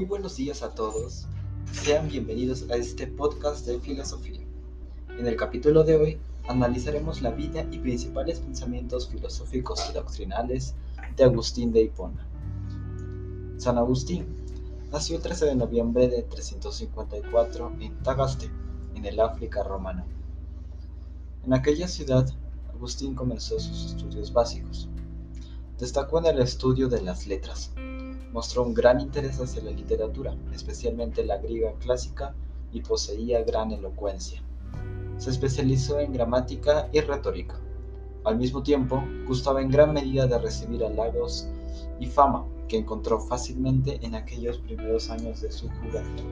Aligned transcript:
Muy 0.00 0.08
buenos 0.08 0.36
días 0.36 0.62
a 0.62 0.70
todos. 0.70 1.26
Sean 1.72 2.08
bienvenidos 2.08 2.64
a 2.70 2.76
este 2.76 3.06
podcast 3.06 3.66
de 3.66 3.78
filosofía. 3.80 4.40
En 5.18 5.26
el 5.26 5.36
capítulo 5.36 5.84
de 5.84 5.96
hoy 5.96 6.18
analizaremos 6.48 7.20
la 7.20 7.32
vida 7.32 7.66
y 7.70 7.80
principales 7.80 8.38
pensamientos 8.38 9.10
filosóficos 9.10 9.90
y 9.90 9.92
doctrinales 9.92 10.74
de 11.18 11.24
Agustín 11.24 11.70
de 11.70 11.82
Hipona. 11.82 12.26
San 13.58 13.76
Agustín 13.76 14.24
nació 14.90 15.16
el 15.16 15.22
13 15.22 15.44
de 15.44 15.54
noviembre 15.56 16.08
de 16.08 16.22
354 16.22 17.72
en 17.80 18.02
Tagaste, 18.02 18.50
en 18.94 19.04
el 19.04 19.20
África 19.20 19.62
romana. 19.64 20.06
En 21.44 21.52
aquella 21.52 21.88
ciudad, 21.88 22.26
Agustín 22.72 23.14
comenzó 23.14 23.60
sus 23.60 23.92
estudios 23.92 24.32
básicos. 24.32 24.88
Destacó 25.78 26.20
en 26.20 26.24
el 26.24 26.38
estudio 26.38 26.88
de 26.88 27.02
las 27.02 27.26
letras. 27.26 27.70
Mostró 28.32 28.62
un 28.62 28.74
gran 28.74 29.00
interés 29.00 29.40
hacia 29.40 29.62
la 29.62 29.70
literatura, 29.70 30.36
especialmente 30.52 31.24
la 31.24 31.38
griega 31.38 31.72
clásica, 31.80 32.34
y 32.72 32.80
poseía 32.82 33.42
gran 33.42 33.72
elocuencia. 33.72 34.42
Se 35.18 35.30
especializó 35.30 35.98
en 35.98 36.12
gramática 36.12 36.88
y 36.92 37.00
retórica. 37.00 37.58
Al 38.24 38.36
mismo 38.36 38.62
tiempo, 38.62 39.02
gustaba 39.26 39.60
en 39.60 39.70
gran 39.70 39.92
medida 39.92 40.26
de 40.26 40.38
recibir 40.38 40.84
halagos 40.84 41.48
y 41.98 42.06
fama 42.06 42.46
que 42.68 42.78
encontró 42.78 43.20
fácilmente 43.20 43.98
en 44.02 44.14
aquellos 44.14 44.58
primeros 44.58 45.10
años 45.10 45.40
de 45.40 45.50
su 45.50 45.68
juventud. 45.68 46.24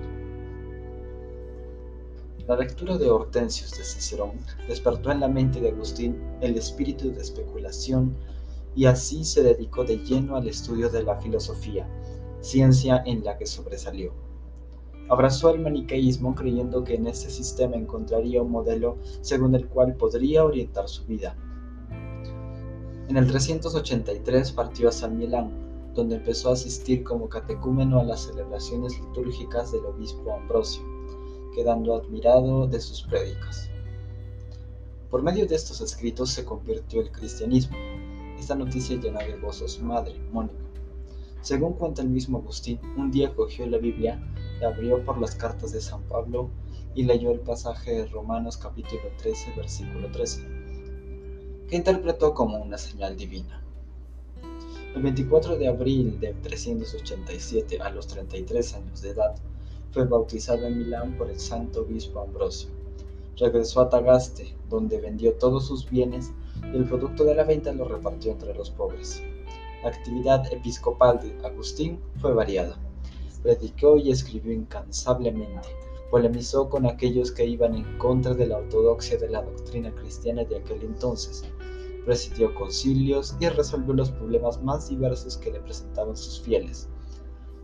La 2.46 2.56
lectura 2.56 2.96
de 2.96 3.10
Hortensius 3.10 3.76
de 3.76 3.84
Cicerón 3.84 4.32
despertó 4.68 5.10
en 5.10 5.20
la 5.20 5.28
mente 5.28 5.60
de 5.60 5.68
Agustín 5.68 6.18
el 6.40 6.56
espíritu 6.56 7.12
de 7.12 7.20
especulación 7.20 8.16
y 8.74 8.86
así 8.86 9.24
se 9.24 9.42
dedicó 9.42 9.84
de 9.84 9.98
lleno 9.98 10.36
al 10.36 10.48
estudio 10.48 10.88
de 10.88 11.02
la 11.02 11.16
filosofía, 11.16 11.88
ciencia 12.40 13.02
en 13.06 13.24
la 13.24 13.36
que 13.36 13.46
sobresalió. 13.46 14.12
Abrazó 15.08 15.50
el 15.50 15.60
maniqueísmo 15.60 16.34
creyendo 16.34 16.84
que 16.84 16.94
en 16.94 17.06
este 17.06 17.30
sistema 17.30 17.76
encontraría 17.76 18.42
un 18.42 18.50
modelo 18.50 18.98
según 19.22 19.54
el 19.54 19.66
cual 19.66 19.96
podría 19.96 20.44
orientar 20.44 20.88
su 20.88 21.04
vida. 21.06 21.36
En 23.08 23.16
el 23.16 23.26
383 23.26 24.52
partió 24.52 24.88
a 24.88 24.92
San 24.92 25.16
Milán, 25.16 25.92
donde 25.94 26.16
empezó 26.16 26.50
a 26.50 26.52
asistir 26.52 27.02
como 27.04 27.28
catecúmeno 27.28 28.00
a 28.00 28.04
las 28.04 28.20
celebraciones 28.20 29.00
litúrgicas 29.00 29.72
del 29.72 29.86
obispo 29.86 30.32
Ambrosio 30.34 30.82
quedando 31.58 31.96
admirado 31.96 32.68
de 32.68 32.80
sus 32.80 33.02
prédicas. 33.02 33.68
Por 35.10 35.22
medio 35.22 35.44
de 35.44 35.56
estos 35.56 35.80
escritos 35.80 36.30
se 36.30 36.44
convirtió 36.44 37.00
el 37.00 37.10
cristianismo. 37.10 37.76
Esta 38.38 38.54
noticia 38.54 38.96
llenó 38.96 39.18
de 39.18 39.36
gozo 39.38 39.66
su 39.66 39.82
madre, 39.82 40.14
Mónica. 40.32 40.54
Según 41.42 41.74
cuenta 41.74 42.02
el 42.02 42.08
mismo 42.08 42.38
Agustín, 42.38 42.78
un 42.96 43.10
día 43.10 43.34
cogió 43.34 43.66
la 43.66 43.78
Biblia, 43.78 44.20
la 44.60 44.68
abrió 44.68 45.04
por 45.04 45.18
las 45.18 45.34
cartas 45.34 45.72
de 45.72 45.80
San 45.80 46.02
Pablo 46.04 46.50
y 46.94 47.04
leyó 47.04 47.30
el 47.30 47.40
pasaje 47.40 47.92
de 47.92 48.06
Romanos 48.06 48.56
capítulo 48.56 49.02
13, 49.18 49.54
versículo 49.56 50.10
13, 50.10 50.42
que 51.68 51.76
interpretó 51.76 52.34
como 52.34 52.58
una 52.58 52.78
señal 52.78 53.16
divina. 53.16 53.62
El 54.94 55.02
24 55.02 55.58
de 55.58 55.68
abril 55.68 56.18
de 56.18 56.34
387, 56.34 57.80
a 57.80 57.90
los 57.90 58.06
33 58.06 58.74
años 58.74 59.02
de 59.02 59.10
edad, 59.10 59.36
fue 59.92 60.06
bautizado 60.06 60.66
en 60.66 60.78
Milán 60.78 61.16
por 61.16 61.30
el 61.30 61.38
santo 61.38 61.82
obispo 61.82 62.20
Ambrosio. 62.20 62.70
Regresó 63.36 63.80
a 63.80 63.88
Tagaste, 63.88 64.54
donde 64.68 65.00
vendió 65.00 65.34
todos 65.34 65.66
sus 65.66 65.88
bienes 65.88 66.32
y 66.72 66.76
el 66.76 66.84
producto 66.84 67.24
de 67.24 67.34
la 67.34 67.44
venta 67.44 67.72
lo 67.72 67.84
repartió 67.84 68.32
entre 68.32 68.54
los 68.54 68.70
pobres. 68.70 69.22
La 69.82 69.90
actividad 69.90 70.52
episcopal 70.52 71.20
de 71.20 71.46
Agustín 71.46 72.00
fue 72.20 72.32
variada. 72.32 72.78
Predicó 73.42 73.96
y 73.96 74.10
escribió 74.10 74.52
incansablemente. 74.52 75.68
Polemizó 76.10 76.68
con 76.68 76.86
aquellos 76.86 77.32
que 77.32 77.46
iban 77.46 77.74
en 77.74 77.98
contra 77.98 78.34
de 78.34 78.46
la 78.46 78.58
ortodoxia 78.58 79.18
de 79.18 79.28
la 79.28 79.42
doctrina 79.42 79.94
cristiana 79.94 80.44
de 80.44 80.56
aquel 80.56 80.82
entonces. 80.82 81.44
Presidió 82.04 82.54
concilios 82.54 83.36
y 83.40 83.48
resolvió 83.48 83.94
los 83.94 84.10
problemas 84.10 84.62
más 84.62 84.88
diversos 84.88 85.36
que 85.36 85.52
le 85.52 85.60
presentaban 85.60 86.16
sus 86.16 86.40
fieles 86.40 86.88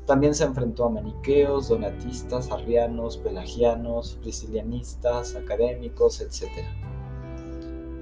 también 0.06 0.34
se 0.34 0.44
enfrentó 0.44 0.84
a 0.84 0.90
maniqueos, 0.90 1.68
donatistas, 1.68 2.50
arrianos, 2.50 3.16
pelagianos, 3.16 4.18
priscilianistas, 4.20 5.34
académicos, 5.34 6.20
etc. 6.20 6.50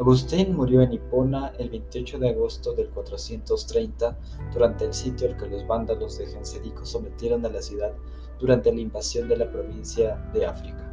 Agustín 0.03 0.57
murió 0.57 0.83
en 0.83 0.93
Hipona 0.93 1.53
el 1.61 1.71
28 1.71 2.19
de 2.19 2.31
agosto 2.31 2.75
del 2.75 2.89
430 2.89 4.19
durante 4.53 4.87
el 4.87 4.93
sitio 4.93 5.29
al 5.29 5.37
que 5.37 5.47
los 5.47 5.65
vándalos 5.65 6.19
de 6.19 6.27
Genserico 6.27 6.85
sometieron 6.85 7.47
a 7.47 7.49
la 7.49 7.63
ciudad 7.63 7.93
durante 8.41 8.73
la 8.75 8.81
invasión 8.81 9.29
de 9.29 9.37
la 9.37 9.49
provincia 9.49 10.17
de 10.35 10.45
África. 10.45 10.93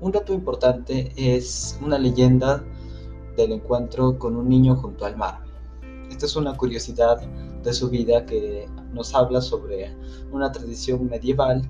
Un 0.00 0.10
dato 0.10 0.34
importante 0.34 1.12
es 1.16 1.78
una 1.80 1.96
leyenda 1.96 2.64
del 3.36 3.52
encuentro 3.52 4.18
con 4.18 4.34
un 4.34 4.48
niño 4.48 4.74
junto 4.74 5.06
al 5.06 5.16
mar. 5.16 5.44
Esta 6.10 6.26
es 6.26 6.34
una 6.34 6.56
curiosidad 6.56 7.20
de 7.62 7.72
su 7.72 7.88
vida 7.88 8.26
que 8.26 8.68
nos 8.92 9.14
habla 9.14 9.40
sobre 9.40 9.94
una 10.32 10.50
tradición 10.50 11.06
medieval 11.08 11.62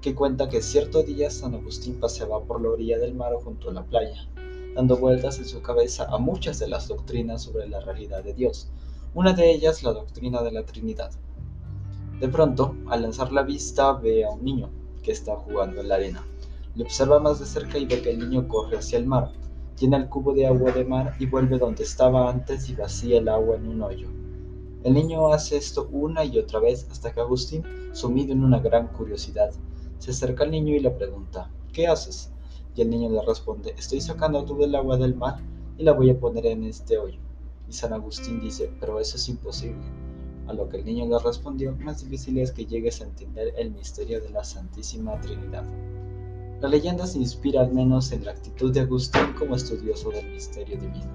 que 0.00 0.14
cuenta 0.14 0.48
que 0.48 0.62
cierto 0.62 1.02
día 1.02 1.30
San 1.30 1.54
Agustín 1.54 2.00
paseaba 2.00 2.42
por 2.44 2.60
la 2.62 2.70
orilla 2.70 2.98
del 2.98 3.14
mar 3.14 3.34
junto 3.44 3.68
a 3.68 3.74
la 3.74 3.84
playa, 3.84 4.26
dando 4.74 4.96
vueltas 4.96 5.38
en 5.38 5.44
su 5.44 5.60
cabeza 5.60 6.06
a 6.10 6.18
muchas 6.18 6.58
de 6.58 6.68
las 6.68 6.88
doctrinas 6.88 7.42
sobre 7.42 7.68
la 7.68 7.80
realidad 7.80 8.24
de 8.24 8.32
Dios, 8.32 8.70
una 9.14 9.34
de 9.34 9.50
ellas 9.50 9.82
la 9.82 9.92
doctrina 9.92 10.42
de 10.42 10.52
la 10.52 10.64
Trinidad. 10.64 11.10
De 12.18 12.28
pronto, 12.28 12.74
al 12.88 13.02
lanzar 13.02 13.30
la 13.32 13.42
vista, 13.42 13.92
ve 13.92 14.24
a 14.24 14.30
un 14.30 14.44
niño 14.44 14.70
que 15.02 15.12
está 15.12 15.36
jugando 15.36 15.80
en 15.80 15.88
la 15.88 15.96
arena. 15.96 16.26
Le 16.74 16.84
observa 16.84 17.18
más 17.18 17.40
de 17.40 17.46
cerca 17.46 17.78
y 17.78 17.84
ve 17.84 18.00
que 18.00 18.10
el 18.10 18.18
niño 18.20 18.48
corre 18.48 18.78
hacia 18.78 18.98
el 18.98 19.06
mar, 19.06 19.32
llena 19.78 19.96
el 19.96 20.08
cubo 20.08 20.32
de 20.32 20.46
agua 20.46 20.72
de 20.72 20.84
mar 20.84 21.14
y 21.18 21.26
vuelve 21.26 21.58
donde 21.58 21.82
estaba 21.82 22.30
antes 22.30 22.70
y 22.70 22.74
vacía 22.74 23.18
el 23.18 23.28
agua 23.28 23.56
en 23.56 23.68
un 23.68 23.82
hoyo. 23.82 24.08
El 24.82 24.94
niño 24.94 25.32
hace 25.32 25.58
esto 25.58 25.88
una 25.92 26.24
y 26.24 26.38
otra 26.38 26.58
vez 26.58 26.86
hasta 26.90 27.12
que 27.12 27.20
Agustín, 27.20 27.64
sumido 27.92 28.32
en 28.32 28.44
una 28.44 28.60
gran 28.60 28.88
curiosidad, 28.88 29.52
se 30.00 30.10
acerca 30.10 30.44
al 30.44 30.50
niño 30.50 30.74
y 30.74 30.80
le 30.80 30.90
pregunta, 30.90 31.50
¿qué 31.72 31.86
haces? 31.86 32.32
Y 32.74 32.80
el 32.80 32.90
niño 32.90 33.10
le 33.10 33.22
responde, 33.22 33.74
estoy 33.76 34.00
sacando 34.00 34.44
todo 34.44 34.64
el 34.64 34.74
agua 34.74 34.96
del 34.96 35.14
mar 35.14 35.36
y 35.76 35.84
la 35.84 35.92
voy 35.92 36.10
a 36.10 36.18
poner 36.18 36.46
en 36.46 36.64
este 36.64 36.98
hoyo. 36.98 37.18
Y 37.68 37.72
San 37.72 37.92
Agustín 37.92 38.40
dice, 38.40 38.72
pero 38.80 38.98
eso 38.98 39.16
es 39.16 39.28
imposible. 39.28 39.84
A 40.46 40.54
lo 40.54 40.68
que 40.68 40.78
el 40.78 40.86
niño 40.86 41.06
le 41.06 41.18
respondió, 41.18 41.76
más 41.76 42.02
difícil 42.02 42.38
es 42.38 42.50
que 42.50 42.64
llegues 42.64 43.00
a 43.00 43.04
entender 43.04 43.52
el 43.58 43.72
misterio 43.72 44.20
de 44.20 44.30
la 44.30 44.42
Santísima 44.42 45.20
Trinidad. 45.20 45.64
La 46.60 46.68
leyenda 46.68 47.06
se 47.06 47.18
inspira 47.18 47.60
al 47.60 47.72
menos 47.72 48.10
en 48.12 48.24
la 48.24 48.32
actitud 48.32 48.72
de 48.72 48.80
Agustín 48.80 49.34
como 49.38 49.54
estudioso 49.54 50.10
del 50.10 50.30
misterio 50.30 50.78
divino. 50.78 51.10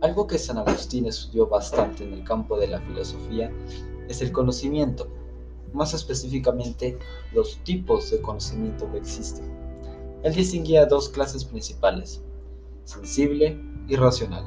Algo 0.00 0.26
que 0.26 0.38
San 0.38 0.58
Agustín 0.58 1.06
estudió 1.06 1.46
bastante 1.46 2.04
en 2.04 2.14
el 2.14 2.24
campo 2.24 2.58
de 2.58 2.68
la 2.68 2.80
filosofía 2.80 3.52
es 4.08 4.22
el 4.22 4.32
conocimiento, 4.32 5.08
más 5.72 5.94
específicamente 5.94 6.98
los 7.32 7.58
tipos 7.64 8.10
de 8.10 8.20
conocimiento 8.20 8.90
que 8.90 8.98
existen. 8.98 9.44
Él 10.22 10.34
distinguía 10.34 10.86
dos 10.86 11.08
clases 11.08 11.44
principales, 11.44 12.22
sensible 12.84 13.60
y 13.88 13.96
racional. 13.96 14.44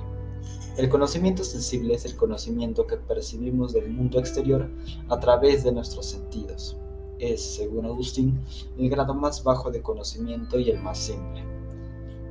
El 0.77 0.89
conocimiento 0.89 1.43
sensible 1.43 1.93
es 1.93 2.05
el 2.05 2.15
conocimiento 2.15 2.87
que 2.87 2.97
percibimos 2.97 3.73
del 3.73 3.89
mundo 3.89 4.19
exterior 4.19 4.69
a 5.09 5.19
través 5.19 5.63
de 5.63 5.71
nuestros 5.71 6.05
sentidos. 6.05 6.77
Es, 7.19 7.41
según 7.41 7.85
Agustín, 7.85 8.39
el 8.77 8.89
grado 8.89 9.13
más 9.13 9.43
bajo 9.43 9.71
de 9.71 9.81
conocimiento 9.81 10.57
y 10.57 10.69
el 10.69 10.79
más 10.81 10.97
simple. 10.97 11.43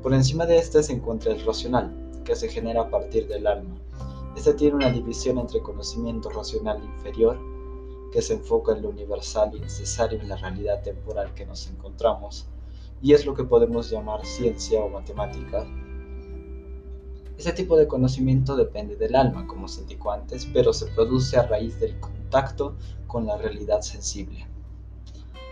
Por 0.02 0.14
encima 0.14 0.46
de 0.46 0.58
este 0.58 0.82
se 0.82 0.94
encuentra 0.94 1.32
el 1.32 1.44
racional, 1.44 1.94
que 2.24 2.36
se 2.36 2.48
genera 2.48 2.82
a 2.82 2.90
partir 2.90 3.28
del 3.28 3.46
alma. 3.46 3.76
Este 4.34 4.54
tiene 4.54 4.76
una 4.76 4.90
división 4.90 5.38
entre 5.38 5.60
conocimiento 5.60 6.30
racional 6.30 6.82
inferior, 6.82 7.38
que 8.12 8.22
se 8.22 8.34
enfoca 8.34 8.72
en 8.72 8.82
lo 8.82 8.88
universal 8.88 9.52
y 9.54 9.60
necesario 9.60 10.20
en 10.20 10.28
la 10.28 10.36
realidad 10.36 10.82
temporal 10.82 11.34
que 11.34 11.46
nos 11.46 11.66
encontramos, 11.68 12.46
y 13.02 13.12
es 13.12 13.26
lo 13.26 13.34
que 13.34 13.44
podemos 13.44 13.90
llamar 13.90 14.24
ciencia 14.24 14.80
o 14.80 14.88
matemática. 14.88 15.66
Este 17.36 17.52
tipo 17.52 17.76
de 17.76 17.86
conocimiento 17.86 18.56
depende 18.56 18.96
del 18.96 19.14
alma, 19.14 19.46
como 19.46 19.68
se 19.68 19.82
indicó 19.82 20.10
antes, 20.10 20.46
pero 20.46 20.72
se 20.72 20.86
produce 20.86 21.36
a 21.36 21.46
raíz 21.46 21.78
del 21.78 21.98
contacto 22.00 22.76
con 23.06 23.26
la 23.26 23.36
realidad 23.36 23.82
sensible. 23.82 24.46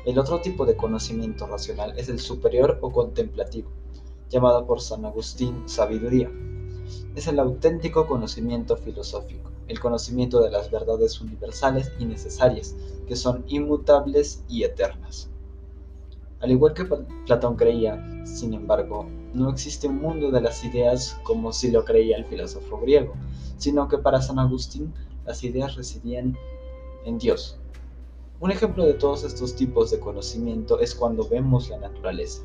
El 0.05 0.19
otro 0.19 0.41
tipo 0.41 0.67
de 0.67 0.77
conocimiento 0.77 1.47
racional 1.47 1.97
es 1.99 2.09
el 2.09 2.19
superior 2.19 2.79
o 2.81 2.91
contemplativo, 2.91 3.71
llamado 4.29 4.67
por 4.67 4.81
San 4.81 5.05
Agustín 5.05 5.69
sabiduría 5.69 6.31
es 7.17 7.27
el 7.27 7.39
auténtico 7.39 8.07
conocimiento 8.07 8.77
filosófico, 8.77 9.51
el 9.69 9.81
conocimiento 9.81 10.41
de 10.41 10.51
las 10.51 10.71
verdades 10.71 11.21
universales 11.21 11.93
y 11.99 12.05
necesarias, 12.05 12.75
que 13.07 13.17
son 13.17 13.45
inmutables 13.49 14.43
y 14.49 14.65
eternas. 14.65 15.29
Al 16.41 16.51
igual 16.51 16.75
que 16.75 16.85
Platón 17.27 17.57
creía, 17.57 18.25
sin 18.27 18.55
embargo, 18.55 19.07
no 19.33 19.51
existe 19.51 19.89
un 19.89 20.01
mundo 20.01 20.31
de 20.31 20.41
las 20.41 20.65
ideas 20.65 21.19
como 21.23 21.53
si 21.53 21.71
lo 21.71 21.85
creía 21.85 22.17
el 22.17 22.27
filósofo 22.27 22.79
griego, 22.79 23.15
sino 23.59 23.89
que 23.89 23.99
para 23.99 24.21
San 24.21 24.39
Agustín 24.39 24.93
las 25.25 25.43
ideas 25.45 25.77
residían 25.77 26.37
en 27.05 27.19
Dios. 27.19 27.57
Un 28.39 28.51
ejemplo 28.51 28.85
de 28.85 28.95
todos 28.95 29.25
estos 29.25 29.57
tipos 29.57 29.91
de 29.91 29.99
conocimiento 29.99 30.79
es 30.79 30.95
cuando 30.95 31.27
vemos 31.27 31.71
la 31.71 31.79
naturaleza. 31.79 32.43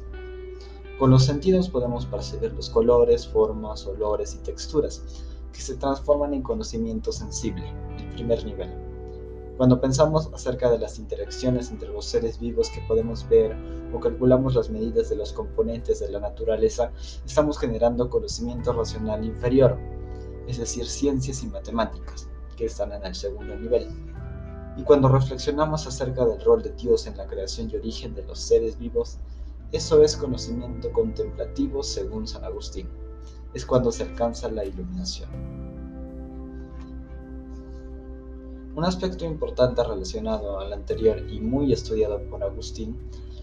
Con 0.98 1.10
los 1.10 1.26
sentidos 1.26 1.68
podemos 1.68 2.06
percibir 2.06 2.54
los 2.54 2.70
colores, 2.70 3.28
formas, 3.28 3.86
olores 3.86 4.36
y 4.36 4.38
texturas, 4.38 5.02
que 5.52 5.62
se 5.62 5.76
transforman 5.76 6.34
en 6.34 6.42
conocimiento 6.42 7.12
sensible, 7.12 7.74
el 7.98 8.14
primer 8.14 8.44
nivel. 8.46 8.70
Cuando 9.58 9.80
pensamos 9.80 10.30
acerca 10.34 10.72
de 10.72 10.80
las 10.80 10.98
interacciones 10.98 11.70
entre 11.70 11.90
los 11.90 12.06
seres 12.06 12.40
vivos 12.40 12.70
que 12.70 12.82
podemos 12.88 13.28
ver 13.30 13.56
o 13.94 14.00
calculamos 14.00 14.56
las 14.56 14.70
medidas 14.70 15.10
de 15.10 15.18
los 15.18 15.34
componentes 15.34 16.00
de 16.00 16.10
la 16.10 16.20
naturaleza, 16.20 16.92
estamos 17.26 17.60
generando 17.60 18.10
conocimiento 18.10 18.74
racional 18.74 19.24
inferior, 19.24 19.78
es 20.48 20.58
decir, 20.58 20.88
ciencias 20.88 21.44
y 21.44 21.48
matemáticas, 21.48 22.28
que 22.58 22.66
están 22.66 22.92
en 22.94 23.06
el 23.06 23.14
segundo 23.14 23.56
nivel. 23.56 23.88
Y 24.78 24.84
cuando 24.84 25.10
reflexionamos 25.10 25.86
acerca 25.86 26.26
del 26.26 26.42
rol 26.42 26.64
de 26.64 26.72
Dios 26.72 27.06
en 27.06 27.18
la 27.18 27.28
creación 27.28 27.70
y 27.70 27.76
origen 27.76 28.16
de 28.16 28.24
los 28.24 28.40
seres 28.40 28.80
vivos, 28.80 29.18
eso 29.72 30.02
es 30.02 30.18
conocimiento 30.18 30.92
contemplativo 30.92 31.84
según 31.84 32.28
San 32.28 32.44
Agustín. 32.46 32.90
Es 33.54 33.66
cuando 33.66 33.92
se 33.92 34.04
alcanza 34.04 34.50
la 34.50 34.66
iluminación. 34.66 35.30
Un 38.74 38.86
aspecto 38.86 39.26
importante 39.26 39.84
relacionado 39.84 40.60
al 40.60 40.72
anterior 40.72 41.30
y 41.30 41.42
muy 41.42 41.74
estudiado 41.74 42.22
por 42.30 42.42
Agustín 42.42 42.98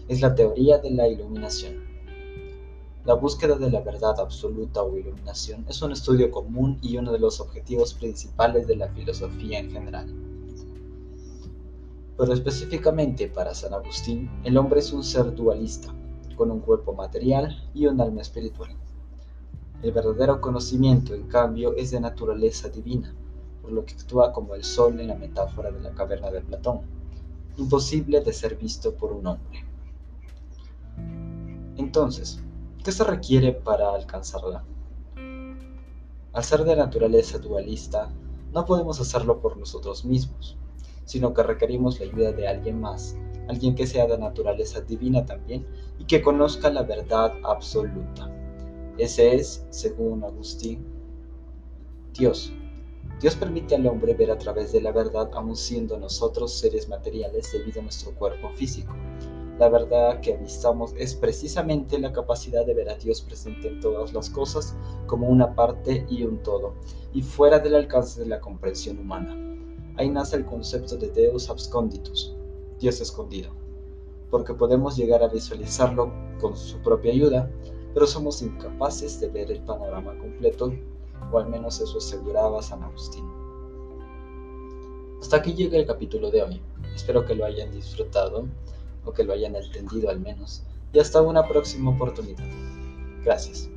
es 0.07 0.21
la 0.21 0.33
teoría 0.33 0.79
de 0.79 0.89
la 0.89 1.07
iluminación. 1.07 1.87
La 3.05 3.13
búsqueda 3.13 3.55
de 3.55 3.69
la 3.69 3.81
verdad 3.81 4.19
absoluta 4.19 4.81
o 4.81 4.97
iluminación 4.97 5.65
es 5.69 5.81
un 5.83 5.91
estudio 5.91 6.31
común 6.31 6.79
y 6.81 6.97
uno 6.97 7.11
de 7.11 7.19
los 7.19 7.39
objetivos 7.39 7.93
principales 7.93 8.67
de 8.67 8.75
la 8.75 8.89
filosofía 8.89 9.59
en 9.59 9.71
general. 9.71 10.13
Pero 12.17 12.33
específicamente 12.33 13.27
para 13.27 13.53
San 13.53 13.73
Agustín, 13.73 14.29
el 14.43 14.57
hombre 14.57 14.79
es 14.79 14.91
un 14.91 15.03
ser 15.03 15.33
dualista, 15.35 15.93
con 16.35 16.51
un 16.51 16.59
cuerpo 16.59 16.93
material 16.93 17.69
y 17.73 17.85
un 17.85 18.01
alma 18.01 18.21
espiritual. 18.21 18.75
El 19.81 19.91
verdadero 19.91 20.41
conocimiento, 20.41 21.13
en 21.13 21.27
cambio, 21.27 21.75
es 21.75 21.91
de 21.91 21.99
naturaleza 21.99 22.69
divina, 22.69 23.15
por 23.61 23.71
lo 23.71 23.85
que 23.85 23.93
actúa 23.93 24.31
como 24.33 24.55
el 24.55 24.63
sol 24.63 24.99
en 24.99 25.07
la 25.07 25.15
metáfora 25.15 25.71
de 25.71 25.79
la 25.79 25.91
caverna 25.91 26.29
de 26.31 26.41
Platón, 26.41 26.81
imposible 27.57 28.21
de 28.21 28.33
ser 28.33 28.55
visto 28.55 28.93
por 28.95 29.13
un 29.13 29.27
hombre. 29.27 29.65
Entonces, 31.77 32.39
¿qué 32.83 32.91
se 32.91 33.03
requiere 33.03 33.53
para 33.53 33.93
alcanzarla? 33.93 34.63
Al 36.33 36.43
ser 36.43 36.63
de 36.63 36.75
naturaleza 36.75 37.37
dualista, 37.37 38.09
no 38.53 38.65
podemos 38.65 38.99
hacerlo 38.99 39.39
por 39.39 39.57
nosotros 39.57 40.03
mismos, 40.05 40.57
sino 41.05 41.33
que 41.33 41.43
requerimos 41.43 41.99
la 41.99 42.05
ayuda 42.05 42.31
de 42.31 42.47
alguien 42.47 42.81
más 42.81 43.15
alguien 43.49 43.73
que 43.73 43.87
sea 43.87 44.05
de 44.05 44.17
naturaleza 44.17 44.79
divina 44.81 45.25
también 45.25 45.65
y 45.97 46.05
que 46.05 46.21
conozca 46.21 46.69
la 46.69 46.83
verdad 46.83 47.33
absoluta. 47.43 48.31
Ese 48.99 49.33
es, 49.33 49.65
según 49.69 50.25
Agustín, 50.25 50.85
Dios. 52.13 52.51
Dios 53.21 53.33
permite 53.35 53.75
al 53.75 53.87
hombre 53.87 54.13
ver 54.13 54.29
a 54.29 54.37
través 54.37 54.73
de 54.73 54.81
la 54.81 54.91
verdad 54.91 55.29
aun 55.33 55.55
siendo 55.55 55.97
nosotros 55.97 56.59
seres 56.59 56.89
materiales 56.89 57.49
debido 57.53 57.79
a 57.79 57.83
nuestro 57.83 58.13
cuerpo 58.15 58.49
físico. 58.55 58.93
La 59.57 59.69
verdad 59.69 60.19
que 60.19 60.33
avistamos 60.33 60.93
es 60.97 61.15
precisamente 61.15 61.97
la 61.97 62.11
capacidad 62.11 62.65
de 62.65 62.73
ver 62.73 62.89
a 62.89 62.95
Dios 62.95 63.21
presente 63.21 63.69
en 63.69 63.79
todas 63.79 64.13
las 64.13 64.29
cosas 64.29 64.75
como 65.05 65.27
una 65.29 65.55
parte 65.55 66.05
y 66.09 66.23
un 66.23 66.43
todo, 66.43 66.73
y 67.13 67.21
fuera 67.21 67.59
del 67.59 67.75
alcance 67.75 68.19
de 68.19 68.27
la 68.27 68.41
comprensión 68.41 68.99
humana. 68.99 69.33
Ahí 69.95 70.09
nace 70.09 70.35
el 70.35 70.45
concepto 70.45 70.97
de 70.97 71.09
Deus 71.09 71.49
absconditus, 71.49 72.35
Dios 72.79 72.99
escondido, 72.99 73.51
porque 74.29 74.53
podemos 74.53 74.97
llegar 74.97 75.23
a 75.23 75.29
visualizarlo 75.29 76.11
con 76.41 76.57
su 76.57 76.77
propia 76.79 77.13
ayuda, 77.13 77.49
pero 77.93 78.07
somos 78.07 78.41
incapaces 78.41 79.19
de 79.19 79.29
ver 79.29 79.51
el 79.51 79.61
panorama 79.61 80.17
completo, 80.17 80.73
o 81.31 81.39
al 81.39 81.49
menos 81.49 81.79
eso 81.81 81.97
aseguraba 81.97 82.61
San 82.61 82.83
Agustín. 82.83 83.25
Hasta 85.21 85.37
aquí 85.37 85.53
llega 85.53 85.77
el 85.77 85.85
capítulo 85.85 86.31
de 86.31 86.43
hoy. 86.43 86.61
Espero 86.95 87.25
que 87.25 87.35
lo 87.35 87.45
hayan 87.45 87.71
disfrutado, 87.71 88.47
o 89.05 89.11
que 89.11 89.23
lo 89.23 89.33
hayan 89.33 89.55
entendido 89.55 90.09
al 90.09 90.19
menos, 90.19 90.63
y 90.93 90.99
hasta 90.99 91.21
una 91.21 91.47
próxima 91.47 91.91
oportunidad. 91.91 92.45
Gracias. 93.23 93.69